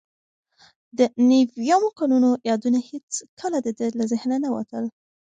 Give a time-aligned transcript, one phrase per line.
[0.97, 0.99] د
[1.29, 4.83] نویمو کلونو یادونه هیڅکله د ده له ذهنه نه وتل.